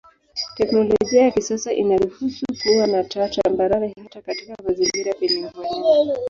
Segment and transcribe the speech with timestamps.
[0.55, 6.11] Teknolojia ya kisasa inaruhusu kuwa na taa tambarare hata katika mazingira penye mvua nyingi.